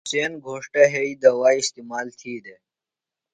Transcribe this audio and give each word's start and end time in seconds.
حسن 0.07 0.31
گھوݜٹہ 0.45 0.83
یھئی 0.93 1.13
دوائی 1.21 1.59
استعمال 1.63 2.07
تِھی 2.17 2.33
دےۡ۔ 2.43 2.61